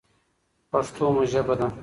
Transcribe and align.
پښتو 0.71 1.05
مو 1.13 1.23
ژبه 1.31 1.55
ده. 1.59 1.67